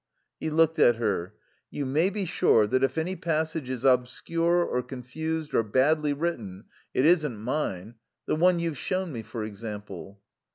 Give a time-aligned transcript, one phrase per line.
[0.39, 1.35] He looked at her.
[1.69, 6.63] "You may be sure that if any passage is obscure or confused or badly written
[6.91, 7.93] it isn't mine.
[8.25, 10.19] The one you've shown me, for example."